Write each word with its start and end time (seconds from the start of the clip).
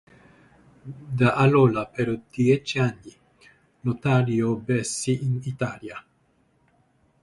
Da 1.15 1.35
allora, 1.35 1.85
per 1.85 2.21
dieci 2.31 2.79
anni, 2.79 3.13
Lotario 3.81 4.55
visse 4.55 5.11
in 5.11 5.39
Italia. 5.43 6.03